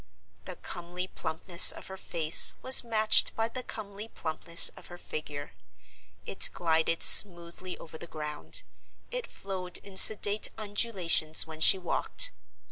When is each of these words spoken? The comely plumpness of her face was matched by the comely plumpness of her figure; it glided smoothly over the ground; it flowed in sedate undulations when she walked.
The 0.45 0.55
comely 0.55 1.05
plumpness 1.05 1.71
of 1.71 1.85
her 1.85 1.95
face 1.95 2.55
was 2.63 2.83
matched 2.83 3.35
by 3.35 3.49
the 3.49 3.61
comely 3.61 4.07
plumpness 4.07 4.69
of 4.69 4.87
her 4.87 4.97
figure; 4.97 5.51
it 6.25 6.49
glided 6.55 7.03
smoothly 7.03 7.77
over 7.77 7.99
the 7.99 8.07
ground; 8.07 8.63
it 9.11 9.27
flowed 9.27 9.77
in 9.83 9.97
sedate 9.97 10.49
undulations 10.57 11.45
when 11.45 11.59
she 11.59 11.77
walked. 11.77 12.31